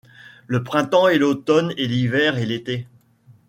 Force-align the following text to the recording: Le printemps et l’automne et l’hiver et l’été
Le 0.47 0.63
printemps 0.63 1.09
et 1.09 1.19
l’automne 1.19 1.75
et 1.77 1.85
l’hiver 1.87 2.39
et 2.39 2.47
l’été 2.47 2.87